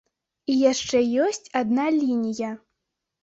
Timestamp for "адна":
1.63-1.85